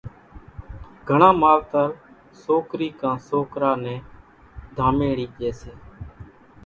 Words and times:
گھڻان 1.07 1.35
ماوَتر 1.41 1.89
سوڪرِي 2.43 2.89
ڪان 3.01 3.17
سوڪرا 3.29 3.71
نين 3.83 3.99
ڌاميڙِي 4.75 5.25
ڄيَ 5.37 5.51
سي۔ 5.61 5.71